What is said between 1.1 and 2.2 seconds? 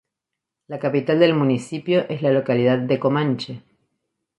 del municipio